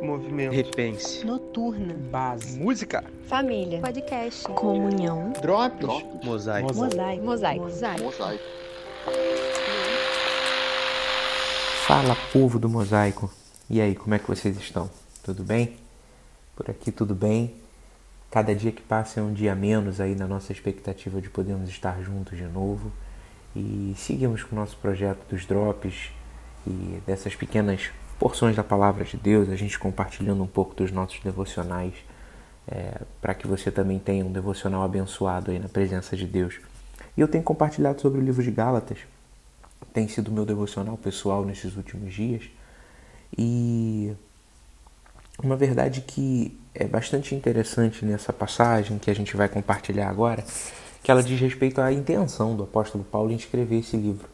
[0.00, 0.52] Movimento.
[0.54, 1.24] Repense.
[1.26, 1.94] Noturna.
[2.10, 2.58] Base.
[2.58, 3.04] Música.
[3.26, 3.80] Família.
[3.80, 4.44] Podcast.
[4.44, 5.32] Comunhão.
[5.42, 5.86] Drops.
[6.24, 6.74] Mosaico.
[6.74, 7.24] Mosaico.
[7.24, 7.64] Mosaico.
[8.04, 8.44] Mosaico.
[11.86, 13.30] Fala povo do Mosaico.
[13.68, 14.90] E aí, como é que vocês estão?
[15.22, 15.76] Tudo bem?
[16.56, 17.54] Por aqui tudo bem.
[18.30, 22.00] Cada dia que passa é um dia menos aí na nossa expectativa de podermos estar
[22.02, 22.90] juntos de novo.
[23.54, 26.10] E seguimos com o nosso projeto dos drops
[26.66, 27.90] e dessas pequenas
[28.20, 31.94] porções da palavra de Deus, a gente compartilhando um pouco dos nossos devocionais,
[32.68, 36.60] é, para que você também tenha um devocional abençoado aí na presença de Deus.
[37.16, 38.98] E eu tenho compartilhado sobre o livro de Gálatas,
[39.94, 42.42] tem sido meu devocional pessoal nesses últimos dias,
[43.36, 44.12] e
[45.42, 50.44] uma verdade que é bastante interessante nessa passagem que a gente vai compartilhar agora,
[51.02, 54.28] que ela diz respeito à intenção do apóstolo Paulo em escrever esse livro.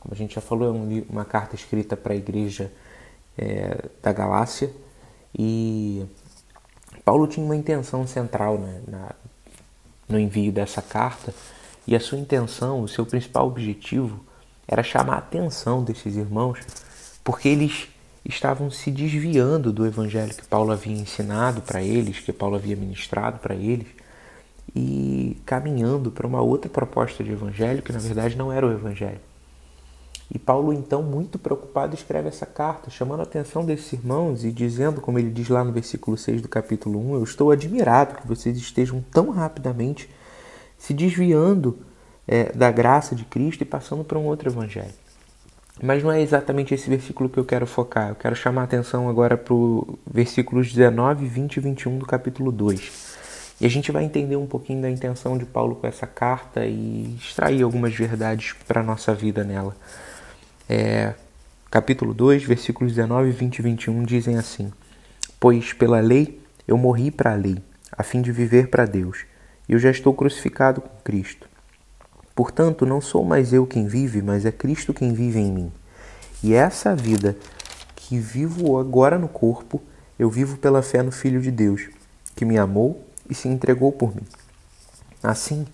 [0.00, 2.72] Como a gente já falou, é uma carta escrita para a igreja
[3.38, 4.70] é, da Galácia
[5.38, 6.04] e
[7.04, 9.12] Paulo tinha uma intenção central né, na,
[10.08, 11.32] no envio dessa carta
[11.86, 14.20] e a sua intenção, o seu principal objetivo
[14.66, 16.58] era chamar a atenção desses irmãos
[17.24, 17.88] porque eles
[18.24, 23.38] estavam se desviando do evangelho que Paulo havia ensinado para eles, que Paulo havia ministrado
[23.38, 23.86] para eles
[24.74, 29.20] e caminhando para uma outra proposta de evangelho que na verdade não era o evangelho.
[30.30, 35.00] E Paulo, então, muito preocupado, escreve essa carta, chamando a atenção desses irmãos e dizendo,
[35.00, 38.56] como ele diz lá no versículo 6 do capítulo 1, eu estou admirado que vocês
[38.58, 40.08] estejam tão rapidamente
[40.76, 41.78] se desviando
[42.26, 44.92] é, da graça de Cristo e passando para um outro evangelho.
[45.82, 48.10] Mas não é exatamente esse versículo que eu quero focar.
[48.10, 52.52] Eu quero chamar a atenção agora para os versículos 19, 20 e 21 do capítulo
[52.52, 53.16] 2.
[53.60, 57.16] E a gente vai entender um pouquinho da intenção de Paulo com essa carta e
[57.18, 59.74] extrair algumas verdades para a nossa vida nela.
[60.70, 61.14] É,
[61.70, 64.70] capítulo 2, versículos 19, 20 e 21 dizem assim:
[65.40, 67.56] Pois pela lei eu morri para a lei,
[67.90, 69.24] a fim de viver para Deus,
[69.66, 71.48] e eu já estou crucificado com Cristo.
[72.34, 75.72] Portanto, não sou mais eu quem vive, mas é Cristo quem vive em mim.
[76.42, 77.34] E essa vida
[77.96, 79.82] que vivo agora no corpo,
[80.18, 81.88] eu vivo pela fé no Filho de Deus,
[82.36, 84.26] que me amou e se entregou por mim.
[85.22, 85.66] Assim,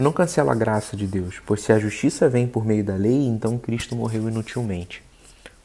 [0.00, 2.94] eu não cancelo a graça de Deus, pois se a justiça vem por meio da
[2.94, 5.02] lei, então Cristo morreu inutilmente.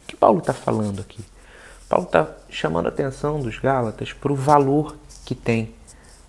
[0.03, 1.23] O que Paulo está falando aqui?
[1.87, 5.73] Paulo está chamando a atenção dos Gálatas para o valor que tem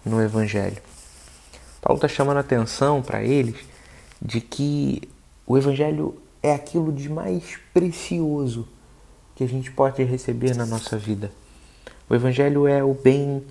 [0.05, 0.81] no Evangelho.
[1.83, 3.57] Paulo está chamando a atenção para eles
[4.23, 5.03] de que
[5.45, 8.69] o Evangelho é aquilo de mais precioso
[9.35, 11.33] que a gente pode receber na nossa vida.
[12.09, 13.45] O Evangelho é o bem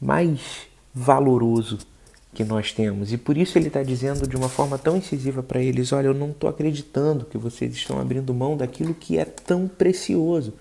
[0.00, 1.91] mais valoroso
[2.34, 3.12] que nós temos.
[3.12, 6.14] E por isso ele está dizendo de uma forma tão incisiva para eles: olha, eu
[6.14, 10.54] não estou acreditando que vocês estão abrindo mão daquilo que é tão precioso,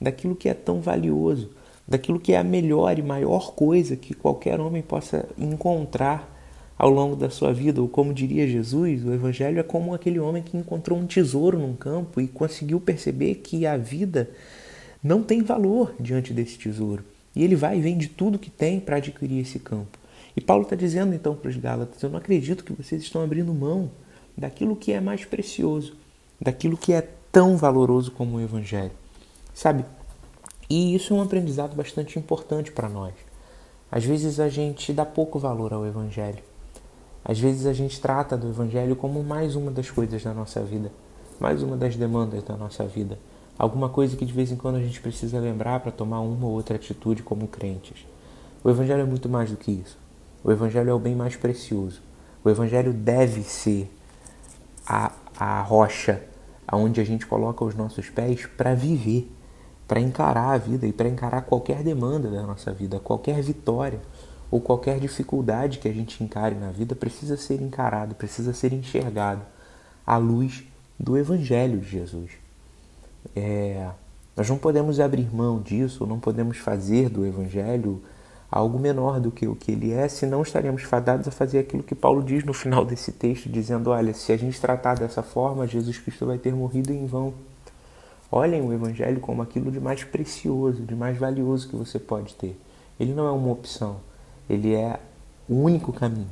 [0.00, 1.50] daquilo que é tão valioso,
[1.86, 6.36] daquilo que é a melhor e maior coisa que qualquer homem possa encontrar
[6.78, 7.82] ao longo da sua vida.
[7.82, 11.74] Ou como diria Jesus, o Evangelho é como aquele homem que encontrou um tesouro num
[11.74, 14.30] campo e conseguiu perceber que a vida
[15.02, 17.04] não tem valor diante desse tesouro.
[17.34, 19.98] E ele vai e vende tudo que tem para adquirir esse campo.
[20.38, 23.52] E Paulo está dizendo então para os Gálatas: Eu não acredito que vocês estão abrindo
[23.52, 23.90] mão
[24.36, 25.96] daquilo que é mais precioso,
[26.40, 28.92] daquilo que é tão valoroso como o Evangelho.
[29.52, 29.84] Sabe?
[30.70, 33.14] E isso é um aprendizado bastante importante para nós.
[33.90, 36.38] Às vezes a gente dá pouco valor ao Evangelho.
[37.24, 40.92] Às vezes a gente trata do Evangelho como mais uma das coisas da nossa vida,
[41.40, 43.18] mais uma das demandas da nossa vida.
[43.58, 46.52] Alguma coisa que de vez em quando a gente precisa lembrar para tomar uma ou
[46.52, 48.06] outra atitude como crentes.
[48.62, 49.98] O Evangelho é muito mais do que isso.
[50.42, 52.00] O Evangelho é o bem mais precioso.
[52.44, 53.90] O Evangelho deve ser
[54.86, 56.22] a, a rocha
[56.66, 59.30] aonde a gente coloca os nossos pés para viver,
[59.86, 64.00] para encarar a vida e para encarar qualquer demanda da nossa vida, qualquer vitória
[64.50, 69.42] ou qualquer dificuldade que a gente encare na vida precisa ser encarado, precisa ser enxergado
[70.06, 70.64] à luz
[70.98, 72.32] do Evangelho de Jesus.
[73.34, 73.90] É,
[74.36, 78.02] nós não podemos abrir mão disso, não podemos fazer do Evangelho
[78.50, 81.94] algo menor do que o que ele é, senão estaremos fadados a fazer aquilo que
[81.94, 85.98] Paulo diz no final desse texto, dizendo: olha, se a gente tratar dessa forma, Jesus
[85.98, 87.34] Cristo vai ter morrido em vão.
[88.30, 92.58] Olhem o Evangelho como aquilo de mais precioso, de mais valioso que você pode ter.
[93.00, 93.96] Ele não é uma opção,
[94.48, 94.98] ele é
[95.48, 96.28] o único caminho.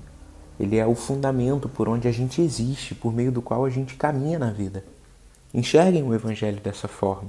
[0.58, 3.94] Ele é o fundamento por onde a gente existe, por meio do qual a gente
[3.94, 4.84] caminha na vida.
[5.52, 7.28] Enxerguem o Evangelho dessa forma.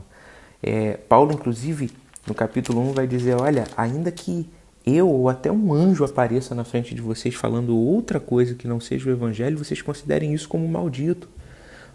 [0.64, 1.92] É, Paulo, inclusive,
[2.26, 4.50] no capítulo 1, vai dizer: olha, ainda que
[4.88, 8.80] eu ou até um anjo apareça na frente de vocês falando outra coisa que não
[8.80, 11.28] seja o evangelho, vocês considerem isso como maldito.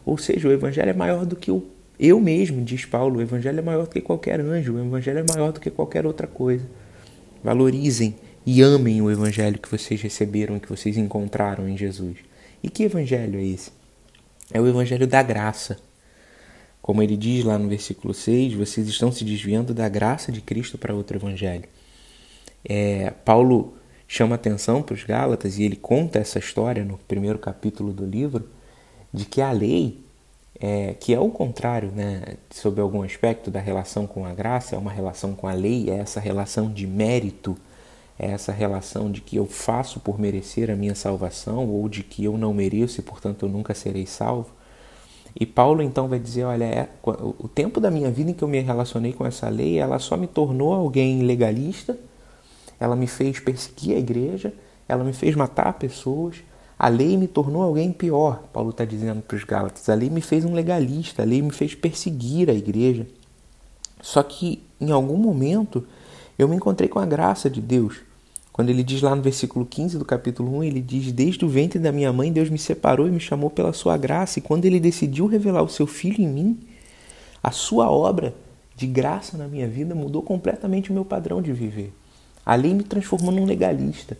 [0.05, 1.65] Ou seja, o evangelho é maior do que o
[1.99, 5.25] Eu mesmo, diz Paulo, o Evangelho é maior do que qualquer anjo, o Evangelho é
[5.35, 6.67] maior do que qualquer outra coisa.
[7.43, 12.19] Valorizem e amem o Evangelho que vocês receberam que vocês encontraram em Jesus.
[12.62, 13.71] E que Evangelho é esse?
[14.53, 15.79] É o Evangelho da graça.
[16.81, 20.77] Como ele diz lá no versículo 6, vocês estão se desviando da graça de Cristo
[20.77, 21.65] para outro Evangelho.
[22.64, 23.75] É, Paulo
[24.06, 28.49] chama atenção para os Gálatas e ele conta essa história no primeiro capítulo do livro
[29.12, 30.00] de que a lei,
[30.61, 34.79] é, que é o contrário, né, sob algum aspecto da relação com a graça, é
[34.79, 37.56] uma relação com a lei, é essa relação de mérito,
[38.19, 42.25] é essa relação de que eu faço por merecer a minha salvação ou de que
[42.25, 44.50] eu não mereço e portanto eu nunca serei salvo.
[45.35, 48.49] E Paulo então vai dizer, olha, é, o tempo da minha vida em que eu
[48.49, 51.99] me relacionei com essa lei, ela só me tornou alguém legalista
[52.79, 54.53] ela me fez perseguir a igreja,
[54.89, 56.37] ela me fez matar pessoas.
[56.79, 59.89] A lei me tornou alguém pior, Paulo está dizendo para os Gálatas.
[59.89, 63.07] A lei me fez um legalista, a lei me fez perseguir a igreja.
[64.01, 65.87] Só que em algum momento
[66.37, 68.01] eu me encontrei com a graça de Deus.
[68.53, 71.79] Quando ele diz lá no versículo 15 do capítulo 1, ele diz: Desde o ventre
[71.79, 74.39] da minha mãe, Deus me separou e me chamou pela sua graça.
[74.39, 76.59] E quando ele decidiu revelar o seu filho em mim,
[77.43, 78.35] a sua obra
[78.77, 81.95] de graça na minha vida mudou completamente o meu padrão de viver.
[82.44, 84.17] Ali me transformou num legalista.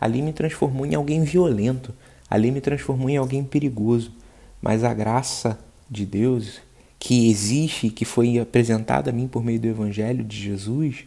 [0.00, 1.94] Ali me transformou em alguém violento.
[2.30, 4.12] Ali me transformou em alguém perigoso.
[4.60, 5.58] Mas a graça
[5.90, 6.60] de Deus,
[6.98, 11.04] que existe e que foi apresentada a mim por meio do Evangelho de Jesus,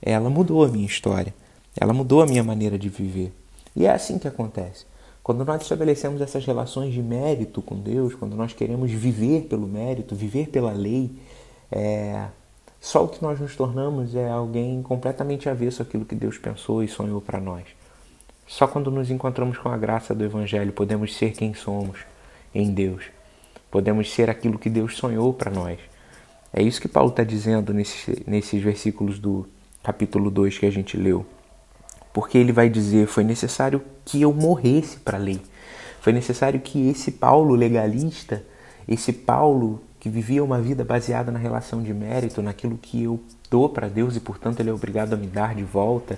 [0.00, 1.34] ela mudou a minha história.
[1.78, 3.32] Ela mudou a minha maneira de viver.
[3.74, 4.86] E é assim que acontece.
[5.22, 10.14] Quando nós estabelecemos essas relações de mérito com Deus, quando nós queremos viver pelo mérito,
[10.14, 11.10] viver pela lei,
[11.70, 12.26] é,
[12.86, 16.88] só o que nós nos tornamos é alguém completamente avesso àquilo que Deus pensou e
[16.88, 17.64] sonhou para nós.
[18.46, 21.98] Só quando nos encontramos com a graça do Evangelho podemos ser quem somos
[22.54, 23.02] em Deus.
[23.72, 25.80] Podemos ser aquilo que Deus sonhou para nós.
[26.52, 29.48] É isso que Paulo está dizendo nesses, nesses versículos do
[29.82, 31.26] capítulo 2 que a gente leu.
[32.12, 35.40] Porque ele vai dizer: foi necessário que eu morresse para a lei.
[36.00, 38.44] Foi necessário que esse Paulo legalista,
[38.86, 43.18] esse Paulo que vivia uma vida baseada na relação de mérito, naquilo que eu
[43.50, 46.16] dou para Deus e, portanto, ele é obrigado a me dar de volta.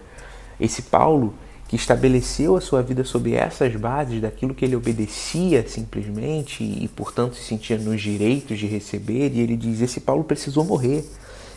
[0.61, 1.33] Esse Paulo
[1.67, 7.37] que estabeleceu a sua vida sob essas bases daquilo que ele obedecia simplesmente e, portanto,
[7.37, 11.03] se sentia nos direitos de receber, e ele diz: Esse Paulo precisou morrer.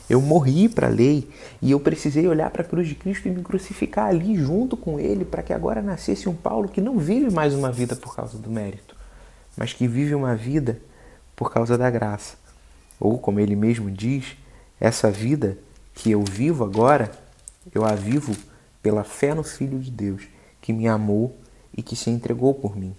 [0.09, 1.27] Eu morri para a lei
[1.61, 4.97] e eu precisei olhar para a cruz de Cristo e me crucificar ali junto com
[4.97, 8.37] ele para que agora nascesse um Paulo que não vive mais uma vida por causa
[8.37, 8.95] do mérito,
[9.57, 10.79] mas que vive uma vida
[11.35, 12.35] por causa da graça.
[12.99, 14.37] Ou, como ele mesmo diz,
[14.79, 15.57] essa vida
[15.93, 17.11] que eu vivo agora,
[17.73, 18.35] eu a vivo
[18.81, 20.23] pela fé no Filho de Deus,
[20.61, 21.35] que me amou
[21.75, 22.95] e que se entregou por mim.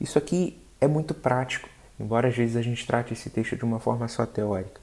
[0.00, 1.68] Isso aqui é muito prático,
[1.98, 4.80] embora às vezes a gente trate esse texto de uma forma só teórica.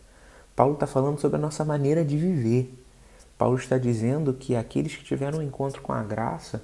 [0.55, 2.73] Paulo está falando sobre a nossa maneira de viver.
[3.37, 6.63] Paulo está dizendo que aqueles que tiveram um encontro com a graça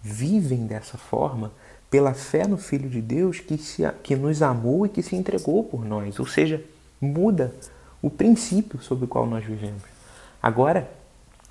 [0.00, 1.52] vivem dessa forma
[1.92, 5.62] pela fé no Filho de Deus que, se, que nos amou e que se entregou
[5.62, 6.18] por nós.
[6.18, 6.64] Ou seja,
[6.98, 7.54] muda
[8.00, 9.82] o princípio sobre o qual nós vivemos.
[10.42, 10.90] Agora,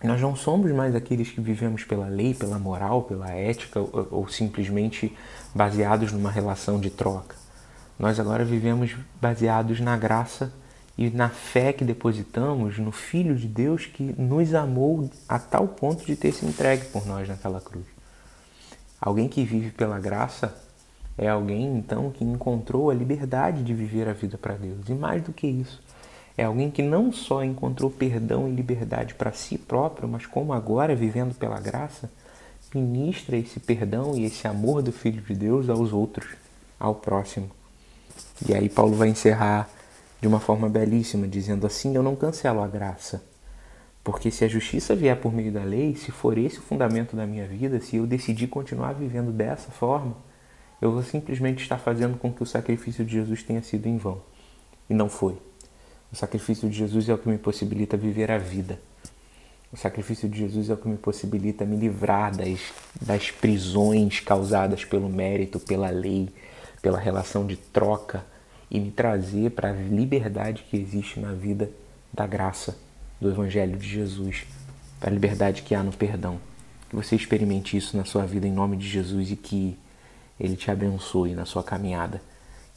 [0.04, 4.28] nós não somos mais aqueles que vivemos pela lei, pela moral, pela ética ou, ou
[4.28, 5.16] simplesmente
[5.54, 7.36] baseados numa relação de troca.
[8.00, 10.52] Nós agora vivemos baseados na graça
[10.98, 16.04] e na fé que depositamos no Filho de Deus que nos amou a tal ponto
[16.04, 18.01] de ter se entregue por nós naquela cruz.
[19.02, 20.56] Alguém que vive pela graça
[21.18, 24.88] é alguém então que encontrou a liberdade de viver a vida para Deus.
[24.88, 25.82] E mais do que isso,
[26.38, 30.96] é alguém que não só encontrou perdão e liberdade para si próprio, mas como agora,
[30.96, 32.12] vivendo pela graça,
[32.76, 36.36] ministra esse perdão e esse amor do Filho de Deus aos outros,
[36.80, 37.50] ao próximo.
[38.48, 39.68] E aí Paulo vai encerrar
[40.22, 43.31] de uma forma belíssima, dizendo assim: Eu não cancelo a graça
[44.04, 47.28] porque se a justiça vier por meio da lei, se for esse o fundamento da
[47.28, 50.16] minha vida, se eu decidir continuar vivendo dessa forma,
[50.82, 54.22] eu vou simplesmente estar fazendo com que o sacrifício de Jesus tenha sido em vão.
[54.90, 55.38] E não foi.
[56.12, 58.80] O sacrifício de Jesus é o que me possibilita viver a vida.
[59.72, 62.60] O sacrifício de Jesus é o que me possibilita me livrar das,
[63.00, 66.28] das prisões causadas pelo mérito, pela lei,
[66.82, 68.26] pela relação de troca
[68.70, 71.70] e me trazer para a liberdade que existe na vida
[72.12, 72.76] da graça
[73.22, 74.46] do Evangelho de Jesus,
[75.00, 76.40] para a liberdade que há no perdão.
[76.90, 79.78] Que você experimente isso na sua vida em nome de Jesus e que
[80.40, 82.22] Ele te abençoe na sua caminhada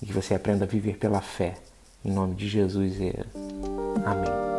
[0.01, 1.55] e que você aprenda a viver pela fé.
[2.05, 2.99] Em nome de Jesus.
[4.05, 4.54] Amém.